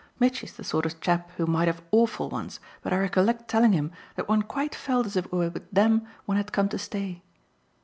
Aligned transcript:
"Mitchy's 0.19 0.53
the 0.53 0.63
sort 0.63 0.87
of 0.87 0.99
chap 0.99 1.29
who 1.37 1.45
might 1.45 1.67
have 1.67 1.83
awful 1.91 2.27
ones, 2.27 2.59
but 2.81 2.91
I 2.91 2.97
recollect 2.97 3.47
telling 3.47 3.71
him 3.73 3.91
that 4.15 4.27
one 4.27 4.41
quite 4.41 4.73
felt 4.73 5.05
as 5.05 5.15
if 5.15 5.25
it 5.27 5.31
were 5.31 5.51
with 5.51 5.69
THEM 5.71 6.07
one 6.25 6.37
had 6.37 6.51
come 6.51 6.69
to 6.69 6.79
stay. 6.79 7.21